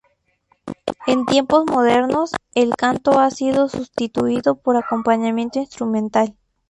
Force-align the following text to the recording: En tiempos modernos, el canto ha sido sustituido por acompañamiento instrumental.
En 1.05 1.27
tiempos 1.27 1.65
modernos, 1.69 2.31
el 2.55 2.75
canto 2.75 3.19
ha 3.19 3.29
sido 3.29 3.69
sustituido 3.69 4.55
por 4.55 4.75
acompañamiento 4.75 5.59
instrumental. 5.59 6.35